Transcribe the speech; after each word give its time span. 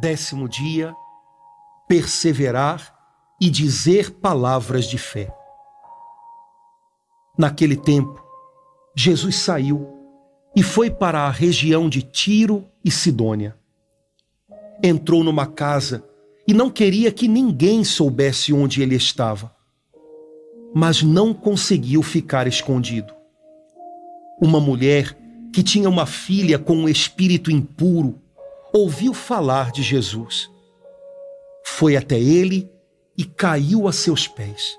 Décimo 0.00 0.48
dia, 0.48 0.94
perseverar 1.88 2.94
e 3.40 3.48
dizer 3.48 4.10
palavras 4.10 4.86
de 4.86 4.98
fé. 4.98 5.32
Naquele 7.38 7.76
tempo, 7.76 8.22
Jesus 8.96 9.36
saiu 9.36 9.88
e 10.56 10.62
foi 10.62 10.90
para 10.90 11.22
a 11.22 11.30
região 11.30 11.88
de 11.88 12.02
Tiro 12.02 12.64
e 12.84 12.90
Sidônia. 12.90 13.56
Entrou 14.82 15.22
numa 15.22 15.46
casa 15.46 16.04
e 16.46 16.52
não 16.52 16.70
queria 16.70 17.10
que 17.12 17.26
ninguém 17.28 17.84
soubesse 17.84 18.52
onde 18.52 18.82
ele 18.82 18.94
estava. 18.94 19.54
Mas 20.74 21.02
não 21.02 21.32
conseguiu 21.32 22.02
ficar 22.02 22.46
escondido. 22.46 23.14
Uma 24.40 24.60
mulher 24.60 25.16
que 25.52 25.62
tinha 25.62 25.88
uma 25.88 26.04
filha 26.04 26.58
com 26.58 26.74
um 26.74 26.88
espírito 26.88 27.50
impuro 27.50 28.20
ouviu 28.76 29.14
falar 29.14 29.70
de 29.70 29.82
Jesus. 29.84 30.50
Foi 31.64 31.96
até 31.96 32.20
ele 32.20 32.68
e 33.16 33.24
caiu 33.24 33.86
a 33.86 33.92
seus 33.92 34.26
pés. 34.26 34.76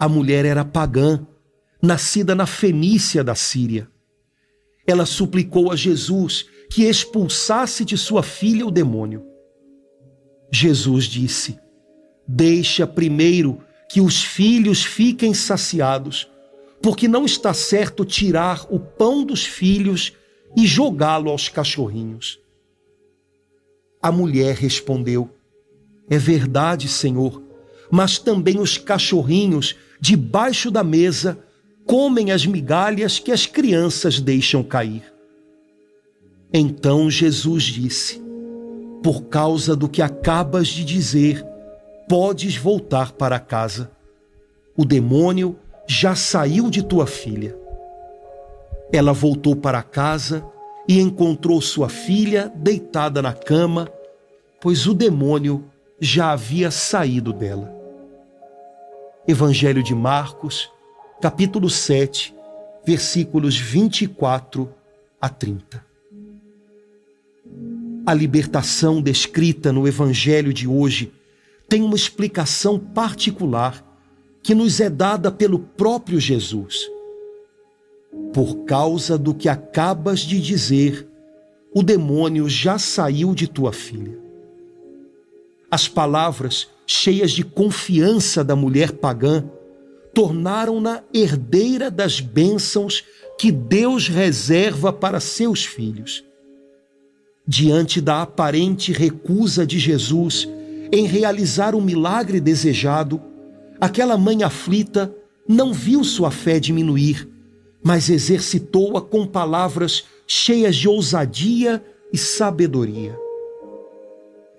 A 0.00 0.08
mulher 0.08 0.44
era 0.44 0.64
pagã 0.64 1.24
nascida 1.80 2.34
na 2.34 2.44
Fenícia 2.44 3.22
da 3.22 3.36
Síria. 3.36 3.88
Ela 4.84 5.06
suplicou 5.06 5.70
a 5.70 5.76
Jesus 5.76 6.44
que 6.68 6.82
expulsasse 6.82 7.84
de 7.84 7.96
sua 7.96 8.22
filha 8.24 8.66
o 8.66 8.70
demônio. 8.70 9.24
Jesus 10.52 11.04
disse: 11.04 11.60
Deixa 12.26 12.84
primeiro 12.84 13.62
que 13.88 14.00
os 14.00 14.24
filhos 14.24 14.82
fiquem 14.84 15.32
saciados, 15.32 16.28
porque 16.82 17.06
não 17.06 17.24
está 17.24 17.54
certo 17.54 18.04
tirar 18.04 18.66
o 18.68 18.80
pão 18.80 19.24
dos 19.24 19.44
filhos 19.46 20.14
e 20.56 20.66
jogá-lo 20.66 21.30
aos 21.30 21.48
cachorrinhos. 21.48 22.41
A 24.02 24.10
mulher 24.10 24.56
respondeu: 24.56 25.30
É 26.10 26.18
verdade, 26.18 26.88
Senhor, 26.88 27.40
mas 27.90 28.18
também 28.18 28.58
os 28.58 28.76
cachorrinhos 28.76 29.76
debaixo 30.00 30.70
da 30.70 30.82
mesa 30.82 31.38
comem 31.86 32.32
as 32.32 32.44
migalhas 32.44 33.20
que 33.20 33.30
as 33.30 33.46
crianças 33.46 34.18
deixam 34.18 34.62
cair. 34.64 35.04
Então 36.52 37.08
Jesus 37.08 37.62
disse: 37.62 38.20
Por 39.02 39.22
causa 39.24 39.76
do 39.76 39.88
que 39.88 40.02
acabas 40.02 40.66
de 40.68 40.84
dizer, 40.84 41.44
podes 42.08 42.56
voltar 42.56 43.12
para 43.12 43.38
casa. 43.38 43.90
O 44.76 44.84
demônio 44.84 45.56
já 45.86 46.16
saiu 46.16 46.68
de 46.70 46.82
tua 46.82 47.06
filha. 47.06 47.56
Ela 48.92 49.12
voltou 49.12 49.54
para 49.54 49.82
casa 49.82 50.44
e 50.88 51.00
encontrou 51.00 51.60
sua 51.60 51.88
filha 51.88 52.52
deitada 52.54 53.22
na 53.22 53.32
cama, 53.32 53.88
pois 54.60 54.86
o 54.86 54.94
demônio 54.94 55.64
já 56.00 56.32
havia 56.32 56.70
saído 56.70 57.32
dela. 57.32 57.72
Evangelho 59.26 59.82
de 59.82 59.94
Marcos, 59.94 60.68
capítulo 61.20 61.70
7, 61.70 62.34
versículos 62.84 63.56
24 63.56 64.68
a 65.20 65.28
30. 65.28 65.84
A 68.04 68.12
libertação 68.12 69.00
descrita 69.00 69.72
no 69.72 69.86
Evangelho 69.86 70.52
de 70.52 70.66
hoje 70.66 71.12
tem 71.68 71.82
uma 71.82 71.94
explicação 71.94 72.78
particular 72.78 73.84
que 74.42 74.54
nos 74.54 74.80
é 74.80 74.90
dada 74.90 75.30
pelo 75.30 75.60
próprio 75.60 76.18
Jesus. 76.18 76.90
Por 78.32 78.64
causa 78.64 79.16
do 79.16 79.34
que 79.34 79.48
acabas 79.48 80.20
de 80.20 80.40
dizer, 80.40 81.08
o 81.74 81.82
demônio 81.82 82.48
já 82.48 82.78
saiu 82.78 83.34
de 83.34 83.46
tua 83.46 83.72
filha. 83.72 84.18
As 85.70 85.88
palavras 85.88 86.68
cheias 86.86 87.30
de 87.30 87.42
confiança 87.42 88.44
da 88.44 88.54
mulher 88.54 88.92
pagã 88.92 89.44
tornaram-na 90.12 91.02
herdeira 91.12 91.90
das 91.90 92.20
bênçãos 92.20 93.02
que 93.38 93.50
Deus 93.50 94.08
reserva 94.08 94.92
para 94.92 95.18
seus 95.18 95.64
filhos. 95.64 96.22
Diante 97.46 98.00
da 98.00 98.22
aparente 98.22 98.92
recusa 98.92 99.66
de 99.66 99.78
Jesus 99.78 100.48
em 100.92 101.06
realizar 101.06 101.74
o 101.74 101.80
milagre 101.80 102.38
desejado, 102.38 103.20
aquela 103.80 104.18
mãe 104.18 104.42
aflita 104.42 105.12
não 105.48 105.72
viu 105.72 106.04
sua 106.04 106.30
fé 106.30 106.60
diminuir, 106.60 107.28
mas 107.82 108.08
exercitou-a 108.08 109.00
com 109.00 109.26
palavras 109.26 110.04
cheias 110.26 110.76
de 110.76 110.88
ousadia 110.88 111.82
e 112.12 112.18
sabedoria. 112.18 113.18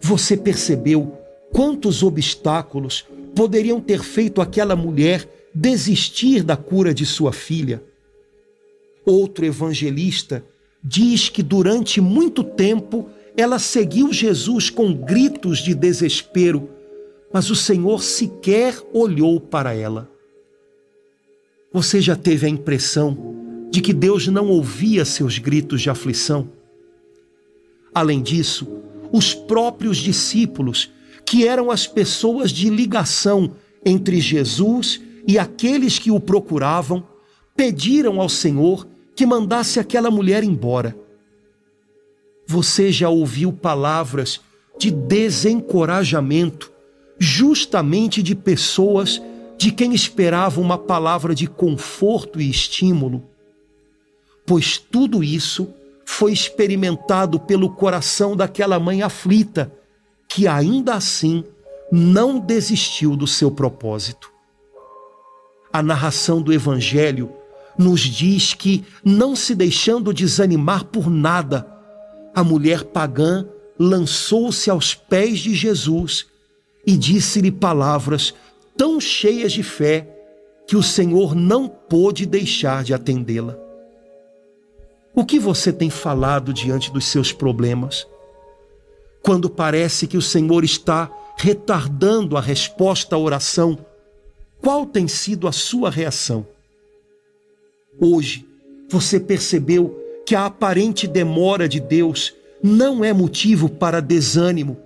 Você 0.02 0.36
percebeu 0.36 1.18
quantos 1.52 2.04
obstáculos 2.04 3.06
poderiam 3.34 3.80
ter 3.80 4.04
feito 4.04 4.42
aquela 4.42 4.76
mulher 4.76 5.28
desistir 5.54 6.44
da 6.44 6.58
cura 6.58 6.94
de 6.94 7.06
sua 7.06 7.32
filha. 7.32 7.82
Outro 9.06 9.46
evangelista 9.46 10.44
diz 10.84 11.30
que 11.30 11.42
durante 11.42 12.02
muito 12.02 12.44
tempo 12.44 13.10
ela 13.38 13.58
seguiu 13.60 14.12
Jesus 14.12 14.70
com 14.70 14.94
gritos 14.94 15.60
de 15.60 15.74
desespero, 15.74 16.70
mas 17.32 17.50
o 17.50 17.56
Senhor 17.56 18.04
sequer 18.04 18.76
olhou 18.94 19.40
para 19.40 19.74
ela. 19.74 20.13
Você 21.74 22.00
já 22.00 22.16
teve 22.16 22.46
a 22.46 22.50
impressão 22.50 23.68
de 23.72 23.82
que 23.82 23.92
Deus 23.92 24.28
não 24.28 24.48
ouvia 24.50 25.04
seus 25.04 25.40
gritos 25.40 25.82
de 25.82 25.90
aflição? 25.90 26.48
Além 27.92 28.22
disso, 28.22 28.68
os 29.12 29.34
próprios 29.34 29.98
discípulos, 29.98 30.92
que 31.26 31.48
eram 31.48 31.72
as 31.72 31.88
pessoas 31.88 32.52
de 32.52 32.70
ligação 32.70 33.56
entre 33.84 34.22
Jesus 34.22 35.02
e 35.28 35.40
aqueles 35.40 35.98
que 35.98 36.12
o 36.12 36.20
procuravam 36.20 37.04
pediram 37.56 38.22
ao 38.22 38.30
Senhor 38.30 38.88
que 39.16 39.26
mandasse 39.26 39.80
aquela 39.80 40.12
mulher 40.12 40.44
embora. 40.44 40.96
Você 42.46 42.92
já 42.92 43.10
ouviu 43.10 43.52
palavras 43.52 44.42
de 44.78 44.92
desencorajamento, 44.92 46.72
justamente 47.18 48.22
de 48.22 48.36
pessoas 48.36 49.20
de 49.64 49.72
quem 49.72 49.94
esperava 49.94 50.60
uma 50.60 50.78
palavra 50.78 51.34
de 51.34 51.48
conforto 51.48 52.40
e 52.40 52.50
estímulo? 52.50 53.24
Pois 54.46 54.78
tudo 54.78 55.24
isso 55.24 55.74
foi 56.06 56.34
experimentado 56.34 57.40
pelo 57.40 57.70
coração 57.70 58.36
daquela 58.36 58.80
mãe 58.80 59.02
aflita, 59.02 59.74
que 60.28 60.48
ainda 60.48 60.96
assim 60.96 61.44
não 61.92 62.40
desistiu 62.40 63.16
do 63.16 63.26
seu 63.26 63.50
propósito 63.50 64.34
a 65.74 65.82
narração 65.82 66.40
do 66.40 66.54
Evangelho 66.54 67.34
nos 67.76 68.02
diz 68.02 68.54
que, 68.54 68.86
não 69.04 69.36
se 69.36 69.56
deixando 69.56 70.14
desanimar 70.14 70.86
por 70.86 71.10
nada, 71.10 71.68
a 72.36 72.44
mulher 72.44 72.84
pagã 72.84 73.44
lançou-se 73.80 74.70
aos 74.70 74.94
pés 74.94 75.40
de 75.40 75.56
Jesus 75.56 76.28
e 76.86 76.96
disse-lhe 76.96 77.52
palavras 77.52 78.36
tão 78.78 79.00
cheias 79.00 79.52
de 79.52 79.64
fé 79.64 80.08
que 80.68 80.76
o 80.76 80.84
Senhor 80.84 81.36
não 81.36 81.68
pôde 81.68 82.26
deixar 82.26 82.84
de 82.84 82.94
atendê-la. 82.94 83.58
O 85.16 85.24
que 85.24 85.38
você 85.38 85.72
tem 85.72 85.90
falado 85.90 86.54
diante 86.54 86.92
dos 86.92 87.06
seus 87.06 87.32
problemas? 87.32 88.08
Quando 89.22 89.50
parece 89.50 90.08
que 90.08 90.18
o 90.18 90.22
Senhor 90.22 90.64
está 90.64 91.12
retardando 91.38 92.36
a 92.36 92.42
resposta 92.42 93.16
à 93.16 93.20
oração, 93.20 93.78
qual 94.62 94.86
tem 94.86 95.08
sido 95.08 95.48
a 95.48 95.52
sua 95.52 95.90
reação? 95.90 96.46
Hoje, 98.00 98.46
você 98.90 99.20
percebeu 99.20 100.00
que 100.26 100.36
a 100.36 100.46
aparente 100.46 101.06
demora 101.06 101.68
de 101.68 101.80
Deus 101.80 102.34
não 102.62 103.04
é 103.04 103.12
motivo 103.12 103.70
para 103.70 104.02
desânimo, 104.02 104.78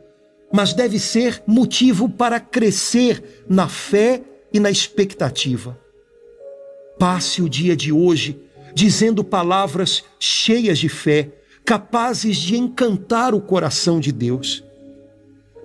mas 0.51 0.73
deve 0.73 0.99
ser 0.99 1.43
motivo 1.45 2.07
para 2.07 2.39
crescer 2.39 3.43
na 3.49 3.67
fé 3.67 4.21
e 4.53 4.59
na 4.59 4.71
expectativa. 4.71 5.77
Passe 6.97 7.41
o 7.41 7.49
dia 7.49 7.75
de 7.75 7.91
hoje 7.91 8.39
dizendo 8.73 9.23
palavras 9.23 10.03
cheias 10.19 10.77
de 10.77 10.87
fé, 10.87 11.31
capazes 11.65 12.37
de 12.37 12.55
encantar 12.55 13.33
o 13.33 13.41
coração 13.41 13.99
de 13.99 14.11
Deus. 14.11 14.63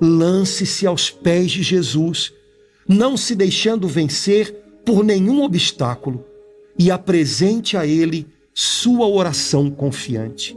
Lance-se 0.01 0.87
aos 0.87 1.11
pés 1.11 1.51
de 1.51 1.63
Jesus 1.63 2.33
não 2.89 3.17
se 3.17 3.35
deixando 3.35 3.87
vencer 3.87 4.53
por 4.85 5.05
nenhum 5.05 5.43
obstáculo, 5.43 6.25
e 6.79 6.91
apresente 6.91 7.77
a 7.77 7.87
Ele 7.87 8.27
sua 8.55 9.07
oração 9.07 9.71
confiante. 9.71 10.57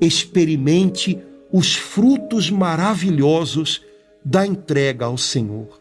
Experimente 0.00 1.18
os 1.56 1.76
frutos 1.76 2.50
maravilhosos 2.50 3.80
da 4.24 4.44
entrega 4.44 5.06
ao 5.06 5.16
Senhor. 5.16 5.80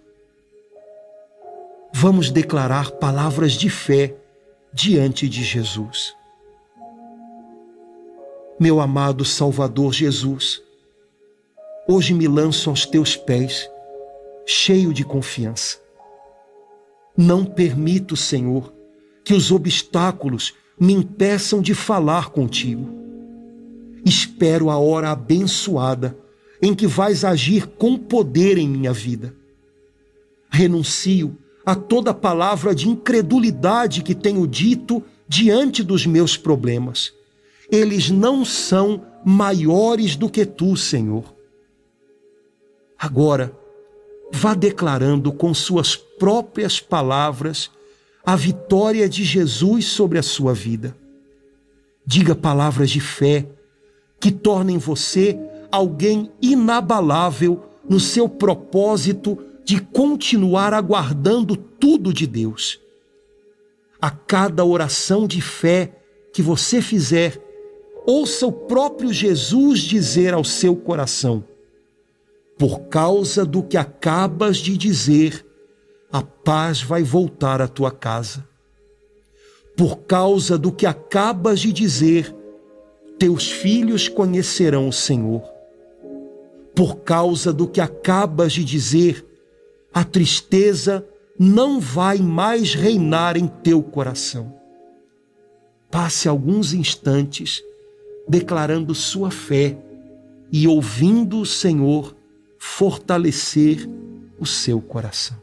Vamos 1.91 2.29
declarar 2.29 2.91
palavras 2.91 3.53
de 3.53 3.71
fé 3.71 4.15
diante 4.71 5.27
de 5.27 5.43
Jesus. 5.43 6.15
Meu 8.59 8.79
amado 8.79 9.25
Salvador 9.25 9.91
Jesus, 9.91 10.61
hoje 11.87 12.13
me 12.13 12.27
lanço 12.27 12.69
aos 12.69 12.85
teus 12.85 13.15
pés, 13.15 13.67
cheio 14.45 14.93
de 14.93 15.03
confiança. 15.03 15.79
Não 17.17 17.43
permito, 17.43 18.15
Senhor, 18.15 18.71
que 19.25 19.33
os 19.33 19.51
obstáculos 19.51 20.53
me 20.79 20.93
impeçam 20.93 21.63
de 21.63 21.73
falar 21.73 22.29
contigo. 22.29 23.02
Espero 24.05 24.69
a 24.69 24.77
hora 24.77 25.11
abençoada 25.11 26.17
em 26.61 26.73
que 26.73 26.87
vais 26.87 27.23
agir 27.23 27.67
com 27.67 27.97
poder 27.97 28.57
em 28.57 28.67
minha 28.67 28.93
vida. 28.93 29.35
Renuncio 30.49 31.37
a 31.65 31.75
toda 31.75 32.13
palavra 32.13 32.75
de 32.75 32.89
incredulidade 32.89 34.03
que 34.03 34.13
tenho 34.13 34.47
dito 34.47 35.03
diante 35.27 35.83
dos 35.83 36.05
meus 36.05 36.37
problemas. 36.37 37.13
Eles 37.71 38.09
não 38.09 38.43
são 38.45 39.05
maiores 39.25 40.15
do 40.15 40.29
que 40.29 40.45
tu, 40.45 40.75
Senhor. 40.75 41.33
Agora, 42.97 43.57
vá 44.31 44.53
declarando 44.53 45.31
com 45.31 45.53
suas 45.53 45.95
próprias 45.95 46.79
palavras 46.79 47.71
a 48.25 48.35
vitória 48.35 49.07
de 49.09 49.23
Jesus 49.23 49.85
sobre 49.85 50.17
a 50.17 50.23
sua 50.23 50.53
vida. 50.53 50.95
Diga 52.05 52.35
palavras 52.35 52.89
de 52.89 52.99
fé 52.99 53.47
que 54.23 54.31
tornem 54.31 54.77
você 54.77 55.37
alguém 55.69 56.31
inabalável 56.41 57.61
no 57.89 57.99
seu 57.99 58.29
propósito 58.29 59.37
de 59.65 59.81
continuar 59.81 60.73
aguardando 60.73 61.57
tudo 61.57 62.13
de 62.13 62.25
Deus. 62.25 62.79
A 64.01 64.09
cada 64.09 64.63
oração 64.63 65.27
de 65.27 65.41
fé 65.41 65.91
que 66.31 66.41
você 66.41 66.81
fizer, 66.81 67.37
ouça 68.05 68.47
o 68.47 68.51
próprio 68.53 69.11
Jesus 69.11 69.81
dizer 69.81 70.33
ao 70.33 70.45
seu 70.45 70.73
coração: 70.73 71.43
Por 72.57 72.83
causa 72.83 73.43
do 73.43 73.61
que 73.61 73.75
acabas 73.75 74.55
de 74.55 74.77
dizer, 74.77 75.45
a 76.09 76.21
paz 76.21 76.81
vai 76.81 77.03
voltar 77.03 77.61
à 77.61 77.67
tua 77.67 77.91
casa. 77.91 78.47
Por 79.75 79.97
causa 80.03 80.57
do 80.57 80.71
que 80.71 80.85
acabas 80.85 81.59
de 81.59 81.73
dizer, 81.73 82.33
teus 83.23 83.49
filhos 83.49 84.09
conhecerão 84.09 84.89
o 84.89 84.91
Senhor. 84.91 85.41
Por 86.75 86.97
causa 86.97 87.53
do 87.53 87.65
que 87.65 87.79
acabas 87.79 88.51
de 88.51 88.65
dizer, 88.65 89.25
a 89.93 90.03
tristeza 90.03 91.07
não 91.39 91.79
vai 91.79 92.17
mais 92.17 92.73
reinar 92.73 93.37
em 93.37 93.47
teu 93.47 93.81
coração. 93.81 94.53
Passe 95.89 96.27
alguns 96.27 96.73
instantes 96.73 97.63
declarando 98.27 98.93
sua 98.93 99.31
fé 99.31 99.77
e 100.51 100.67
ouvindo 100.67 101.39
o 101.39 101.45
Senhor 101.45 102.13
fortalecer 102.59 103.89
o 104.37 104.45
seu 104.45 104.81
coração. 104.81 105.37